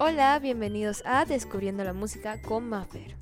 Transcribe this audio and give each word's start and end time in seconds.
Hola, 0.00 0.38
bienvenidos 0.38 1.02
a 1.04 1.24
Descubriendo 1.24 1.82
la 1.82 1.92
Música 1.92 2.40
con 2.40 2.68
Maffer. 2.68 3.16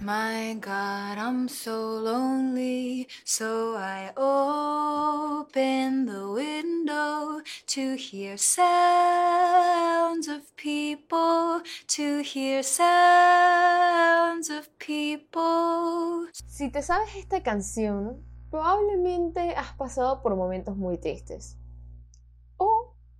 My 0.00 0.54
God, 0.54 1.18
I'm 1.18 1.48
so 1.48 1.98
lonely, 2.00 3.08
so 3.24 3.76
I 3.76 4.12
open 4.16 6.06
the 6.06 6.30
window 6.30 7.42
to 7.66 7.96
hear 7.96 8.38
sounds 8.38 10.28
of 10.28 10.42
people, 10.54 11.64
to 11.88 12.22
hear 12.22 12.62
sounds 12.62 14.50
of 14.50 14.68
people. 14.78 16.28
Si 16.46 16.70
te 16.70 16.80
sabes 16.82 17.16
esta 17.16 17.42
canción, 17.42 18.22
probablemente 18.52 19.56
has 19.56 19.72
pasado 19.72 20.22
por 20.22 20.36
momentos 20.36 20.76
muy 20.76 20.96
tristes. 20.98 21.57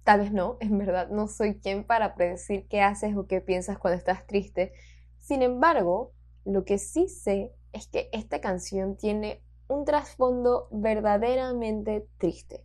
Tal 0.08 0.20
vez 0.20 0.32
no, 0.32 0.56
en 0.60 0.78
verdad 0.78 1.10
no 1.10 1.28
soy 1.28 1.60
quien 1.60 1.84
para 1.84 2.14
predecir 2.14 2.66
qué 2.66 2.80
haces 2.80 3.14
o 3.14 3.26
qué 3.26 3.42
piensas 3.42 3.78
cuando 3.78 3.98
estás 3.98 4.26
triste. 4.26 4.72
Sin 5.18 5.42
embargo, 5.42 6.14
lo 6.46 6.64
que 6.64 6.78
sí 6.78 7.08
sé 7.08 7.52
es 7.74 7.88
que 7.88 8.08
esta 8.14 8.40
canción 8.40 8.96
tiene 8.96 9.44
un 9.68 9.84
trasfondo 9.84 10.66
verdaderamente 10.70 12.08
triste. 12.16 12.64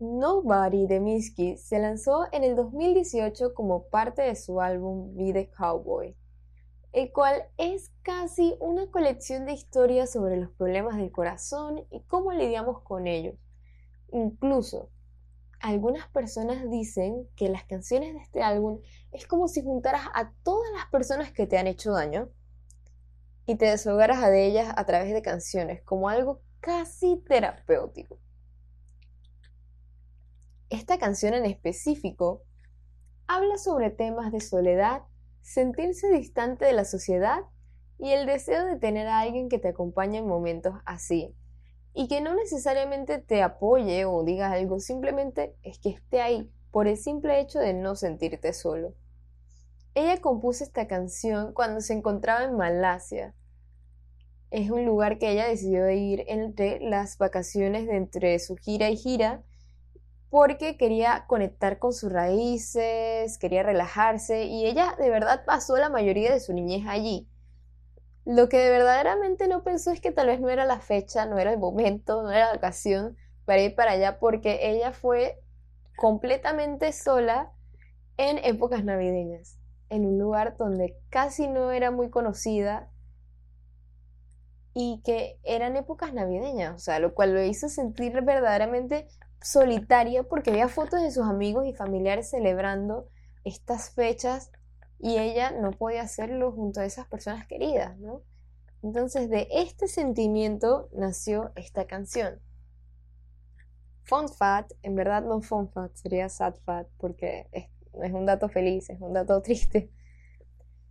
Nobody 0.00 0.88
de 0.88 0.98
Misky 0.98 1.58
se 1.58 1.78
lanzó 1.78 2.26
en 2.32 2.42
el 2.42 2.56
2018 2.56 3.54
como 3.54 3.84
parte 3.90 4.22
de 4.22 4.34
su 4.34 4.60
álbum 4.60 5.14
Be 5.14 5.32
the 5.32 5.48
Cowboy, 5.48 6.16
el 6.90 7.12
cual 7.12 7.44
es 7.56 7.92
casi 8.02 8.56
una 8.58 8.90
colección 8.90 9.46
de 9.46 9.52
historias 9.52 10.10
sobre 10.10 10.38
los 10.38 10.50
problemas 10.50 10.96
del 10.96 11.12
corazón 11.12 11.86
y 11.92 12.02
cómo 12.08 12.32
lidiamos 12.32 12.82
con 12.82 13.06
ellos. 13.06 13.36
Incluso, 14.12 14.90
algunas 15.60 16.08
personas 16.08 16.70
dicen 16.70 17.28
que 17.36 17.48
las 17.48 17.64
canciones 17.64 18.14
de 18.14 18.20
este 18.20 18.42
álbum 18.42 18.80
es 19.12 19.26
como 19.26 19.48
si 19.48 19.62
juntaras 19.62 20.06
a 20.14 20.32
todas 20.42 20.70
las 20.72 20.86
personas 20.86 21.32
que 21.32 21.46
te 21.46 21.58
han 21.58 21.66
hecho 21.66 21.92
daño 21.92 22.30
y 23.46 23.56
te 23.56 23.66
desahogaras 23.66 24.20
de 24.30 24.46
ellas 24.46 24.72
a 24.76 24.84
través 24.84 25.12
de 25.12 25.22
canciones, 25.22 25.82
como 25.82 26.08
algo 26.08 26.42
casi 26.60 27.22
terapéutico. 27.26 28.18
Esta 30.70 30.98
canción 30.98 31.34
en 31.34 31.46
específico 31.46 32.42
habla 33.26 33.56
sobre 33.56 33.90
temas 33.90 34.32
de 34.32 34.40
soledad, 34.40 35.02
sentirse 35.40 36.10
distante 36.10 36.66
de 36.66 36.74
la 36.74 36.84
sociedad 36.84 37.40
y 37.98 38.10
el 38.10 38.26
deseo 38.26 38.66
de 38.66 38.76
tener 38.76 39.06
a 39.06 39.20
alguien 39.20 39.48
que 39.48 39.58
te 39.58 39.68
acompañe 39.68 40.18
en 40.18 40.26
momentos 40.26 40.74
así, 40.84 41.34
y 41.98 42.06
que 42.06 42.20
no 42.20 42.32
necesariamente 42.32 43.18
te 43.18 43.42
apoye 43.42 44.04
o 44.04 44.22
diga 44.22 44.52
algo, 44.52 44.78
simplemente 44.78 45.56
es 45.64 45.80
que 45.80 45.88
esté 45.88 46.20
ahí 46.20 46.48
por 46.70 46.86
el 46.86 46.96
simple 46.96 47.40
hecho 47.40 47.58
de 47.58 47.74
no 47.74 47.96
sentirte 47.96 48.52
solo. 48.52 48.94
Ella 49.96 50.20
compuso 50.20 50.62
esta 50.62 50.86
canción 50.86 51.52
cuando 51.52 51.80
se 51.80 51.94
encontraba 51.94 52.44
en 52.44 52.56
Malasia. 52.56 53.34
Es 54.52 54.70
un 54.70 54.86
lugar 54.86 55.18
que 55.18 55.32
ella 55.32 55.48
decidió 55.48 55.90
ir 55.90 56.22
entre 56.28 56.78
las 56.78 57.18
vacaciones 57.18 57.88
de 57.88 57.96
entre 57.96 58.38
su 58.38 58.54
gira 58.54 58.90
y 58.90 58.96
gira 58.96 59.42
porque 60.30 60.76
quería 60.76 61.24
conectar 61.26 61.80
con 61.80 61.92
sus 61.92 62.12
raíces, 62.12 63.38
quería 63.38 63.64
relajarse 63.64 64.44
y 64.44 64.66
ella 64.66 64.94
de 65.00 65.10
verdad 65.10 65.44
pasó 65.44 65.76
la 65.76 65.88
mayoría 65.88 66.32
de 66.32 66.38
su 66.38 66.52
niñez 66.52 66.86
allí. 66.86 67.28
Lo 68.28 68.50
que 68.50 68.68
verdaderamente 68.68 69.48
no 69.48 69.64
pensó 69.64 69.90
es 69.90 70.02
que 70.02 70.12
tal 70.12 70.26
vez 70.26 70.38
no 70.38 70.50
era 70.50 70.66
la 70.66 70.80
fecha, 70.80 71.24
no 71.24 71.38
era 71.38 71.50
el 71.50 71.58
momento, 71.58 72.22
no 72.22 72.30
era 72.30 72.50
la 72.50 72.58
ocasión 72.58 73.16
para 73.46 73.62
ir 73.62 73.74
para 73.74 73.92
allá, 73.92 74.18
porque 74.18 74.68
ella 74.68 74.92
fue 74.92 75.40
completamente 75.96 76.92
sola 76.92 77.50
en 78.18 78.36
épocas 78.44 78.84
navideñas, 78.84 79.58
en 79.88 80.04
un 80.04 80.18
lugar 80.18 80.58
donde 80.58 80.94
casi 81.08 81.48
no 81.48 81.72
era 81.72 81.90
muy 81.90 82.10
conocida 82.10 82.90
y 84.74 85.00
que 85.06 85.40
eran 85.42 85.76
épocas 85.76 86.12
navideñas, 86.12 86.74
o 86.74 86.78
sea, 86.78 86.98
lo 86.98 87.14
cual 87.14 87.32
lo 87.32 87.42
hizo 87.42 87.70
sentir 87.70 88.12
verdaderamente 88.20 89.08
solitaria 89.40 90.24
porque 90.24 90.50
había 90.50 90.68
fotos 90.68 91.00
de 91.00 91.12
sus 91.12 91.24
amigos 91.24 91.66
y 91.66 91.72
familiares 91.72 92.28
celebrando 92.28 93.08
estas 93.44 93.88
fechas 93.94 94.50
y 94.98 95.18
ella 95.18 95.52
no 95.52 95.70
podía 95.70 96.02
hacerlo 96.02 96.52
junto 96.52 96.80
a 96.80 96.84
esas 96.84 97.06
personas 97.06 97.46
queridas, 97.46 97.96
¿no? 97.98 98.22
Entonces 98.82 99.28
de 99.30 99.48
este 99.50 99.88
sentimiento 99.88 100.88
nació 100.92 101.52
esta 101.56 101.86
canción. 101.86 102.40
Fun 104.04 104.28
Fat, 104.28 104.72
en 104.82 104.94
verdad 104.94 105.22
no 105.22 105.40
Fun 105.42 105.68
Fat, 105.70 105.94
sería 105.94 106.28
Sad 106.28 106.54
Fat 106.64 106.88
porque 106.96 107.48
es, 107.52 107.66
es 108.02 108.12
un 108.12 108.26
dato 108.26 108.48
feliz, 108.48 108.88
es 108.90 109.00
un 109.00 109.12
dato 109.12 109.40
triste. 109.42 109.90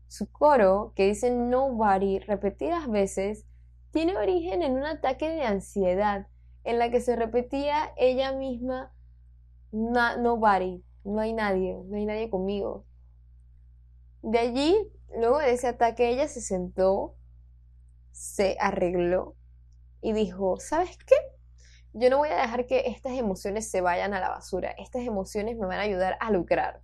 Su 0.08 0.32
coro, 0.32 0.94
que 0.96 1.08
dice 1.08 1.32
Nobody 1.32 2.20
repetidas 2.20 2.90
veces, 2.90 3.46
tiene 3.92 4.16
origen 4.16 4.62
en 4.62 4.74
un 4.74 4.86
ataque 4.86 5.30
de 5.30 5.42
ansiedad 5.42 6.28
en 6.64 6.80
la 6.80 6.92
que 6.92 7.02
se 7.02 7.16
repetía 7.16 7.94
ella 7.98 8.32
misma 8.34 8.94
Nobody, 9.72 10.84
no 11.04 11.20
hay 11.20 11.34
nadie, 11.34 11.82
no 11.86 11.98
hay 11.98 12.06
nadie 12.06 12.30
conmigo, 12.30 12.87
de 14.22 14.40
allí, 14.40 14.92
luego 15.16 15.40
de 15.40 15.52
ese 15.52 15.68
ataque, 15.68 16.10
ella 16.10 16.28
se 16.28 16.42
sentó, 16.42 17.16
se 18.12 18.58
arregló 18.60 19.36
y 20.02 20.14
dijo, 20.14 20.58
¿sabes 20.60 20.98
qué? 20.98 21.16
Yo 21.94 22.10
no 22.10 22.18
voy 22.20 22.30
a 22.30 22.42
dejar 22.42 22.68
que 22.68 22.88
estas 22.88 23.14
emociones 23.14 23.70
se 23.70 23.82
vayan 23.82 24.14
a 24.14 24.20
la 24.20 24.30
basura. 24.30 24.72
Estas 24.78 25.04
emociones 25.04 25.58
me 25.58 25.66
van 25.66 25.80
a 25.80 25.84
ayudar 25.84 26.18
a 26.20 26.32
lucrar. 26.32 26.82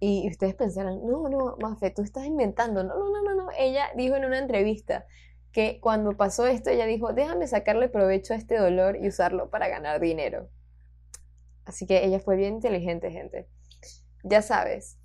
Y 0.00 0.28
ustedes 0.28 0.54
pensarán, 0.54 1.06
no, 1.06 1.28
no, 1.28 1.56
Mafe, 1.60 1.90
tú 1.90 2.02
estás 2.02 2.24
inventando. 2.24 2.82
No, 2.84 2.94
no, 2.94 3.10
no, 3.10 3.22
no, 3.22 3.34
no. 3.34 3.48
Ella 3.56 3.90
dijo 3.96 4.16
en 4.16 4.24
una 4.24 4.38
entrevista 4.38 5.06
que 5.52 5.80
cuando 5.80 6.16
pasó 6.16 6.46
esto, 6.46 6.70
ella 6.70 6.86
dijo, 6.86 7.12
déjame 7.12 7.46
sacarle 7.46 7.88
provecho 7.88 8.34
a 8.34 8.36
este 8.36 8.58
dolor 8.58 8.96
y 9.00 9.08
usarlo 9.08 9.50
para 9.50 9.68
ganar 9.68 10.00
dinero. 10.00 10.48
Así 11.64 11.86
que 11.86 12.04
ella 12.04 12.20
fue 12.20 12.36
bien 12.36 12.54
inteligente, 12.54 13.10
gente. 13.10 13.48
Ya 14.24 14.42
sabes, 14.42 14.97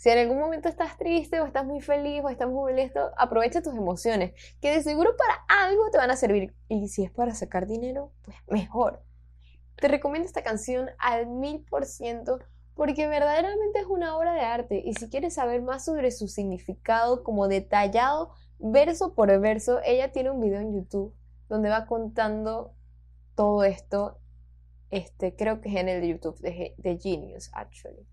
si 0.00 0.08
en 0.08 0.16
algún 0.16 0.38
momento 0.38 0.70
estás 0.70 0.96
triste 0.96 1.42
o 1.42 1.44
estás 1.44 1.66
muy 1.66 1.82
feliz 1.82 2.22
o 2.24 2.30
estás 2.30 2.48
muy 2.48 2.72
molesto, 2.72 3.10
aprovecha 3.18 3.60
tus 3.60 3.74
emociones, 3.74 4.32
que 4.58 4.70
de 4.70 4.82
seguro 4.82 5.14
para 5.14 5.44
algo 5.66 5.90
te 5.90 5.98
van 5.98 6.10
a 6.10 6.16
servir. 6.16 6.54
Y 6.68 6.88
si 6.88 7.04
es 7.04 7.10
para 7.10 7.34
sacar 7.34 7.66
dinero, 7.66 8.10
pues 8.22 8.38
mejor. 8.48 9.04
Te 9.76 9.88
recomiendo 9.88 10.26
esta 10.26 10.42
canción 10.42 10.88
al 10.98 11.26
mil 11.26 11.66
por 11.68 11.84
ciento 11.84 12.38
porque 12.74 13.08
verdaderamente 13.08 13.80
es 13.80 13.84
una 13.84 14.16
obra 14.16 14.32
de 14.32 14.40
arte 14.40 14.82
y 14.82 14.94
si 14.94 15.10
quieres 15.10 15.34
saber 15.34 15.60
más 15.60 15.84
sobre 15.84 16.10
su 16.12 16.28
significado 16.28 17.22
como 17.22 17.46
detallado 17.46 18.30
verso 18.58 19.14
por 19.14 19.38
verso, 19.38 19.80
ella 19.84 20.12
tiene 20.12 20.30
un 20.30 20.40
video 20.40 20.60
en 20.60 20.72
YouTube 20.72 21.14
donde 21.50 21.68
va 21.68 21.84
contando 21.84 22.72
todo 23.34 23.64
esto. 23.64 24.18
Este, 24.88 25.36
creo 25.36 25.60
que 25.60 25.68
es 25.68 25.76
en 25.76 25.90
el 25.90 26.08
YouTube 26.08 26.40
de, 26.40 26.74
de 26.78 26.98
Genius, 26.98 27.50
actually. 27.52 28.08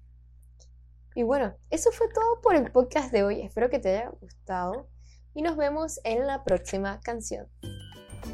Y 1.18 1.24
bueno, 1.24 1.54
eso 1.72 1.92
fue 1.92 2.08
todo 2.14 2.42
por 2.42 2.56
el 2.56 2.72
podcast 2.72 3.12
de 3.12 3.24
hoy. 3.24 3.42
Espero 3.42 3.72
que 3.72 3.80
te 3.80 3.90
haya 3.90 4.12
gustado 4.22 4.88
y 5.34 5.42
nos 5.42 5.58
vemos 5.58 6.00
en 6.04 6.28
la 6.28 6.44
próxima 6.44 7.00
canción. 7.00 7.48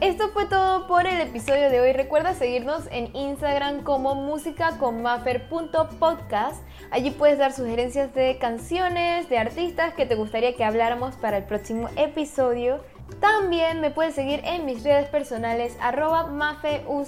Esto 0.01 0.27
fue 0.33 0.47
todo 0.47 0.85
por 0.85 1.07
el 1.07 1.22
episodio 1.22 1.69
de 1.69 1.79
hoy. 1.79 1.93
Recuerda 1.93 2.33
seguirnos 2.33 2.83
en 2.91 3.16
Instagram 3.16 3.85
como 3.85 4.16
musicaconmaffer.podcast. 4.16 6.61
Allí 6.91 7.11
puedes 7.11 7.38
dar 7.38 7.53
sugerencias 7.53 8.13
de 8.13 8.38
canciones, 8.38 9.29
de 9.29 9.38
artistas 9.38 9.93
que 9.93 10.05
te 10.05 10.16
gustaría 10.16 10.57
que 10.57 10.66
habláramos 10.66 11.16
para 11.16 11.38
el 11.38 11.45
próximo 11.45 11.88
episodio. 11.95 12.83
También 13.22 13.79
me 13.79 13.91
puedes 13.91 14.13
seguir 14.13 14.41
en 14.43 14.66
mis 14.66 14.83
redes 14.83 15.07
personales 15.07 15.77
arroba 15.79 16.27
mafeuc 16.27 17.07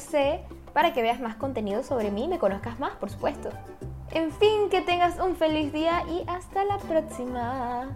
para 0.72 0.94
que 0.94 1.02
veas 1.02 1.20
más 1.20 1.36
contenido 1.36 1.84
sobre 1.84 2.12
mí 2.12 2.24
y 2.24 2.30
me 2.30 2.40
conozcas 2.40 2.80
más, 2.80 2.96
por 2.96 3.10
supuesto. 3.10 3.50
En 4.16 4.32
fin, 4.32 4.70
que 4.70 4.80
tengas 4.80 5.20
un 5.20 5.36
feliz 5.36 5.74
día 5.74 6.02
y 6.10 6.24
hasta 6.30 6.64
la 6.64 6.78
próxima. 6.78 7.90